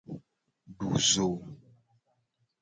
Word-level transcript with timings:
Du 0.79 0.89
zo. 1.09 1.27